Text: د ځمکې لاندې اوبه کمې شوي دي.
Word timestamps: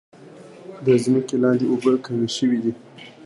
د 0.85 0.87
ځمکې 1.03 1.35
لاندې 1.43 1.65
اوبه 1.71 1.91
کمې 2.05 2.29
شوي 2.37 2.59
دي. 2.63 2.73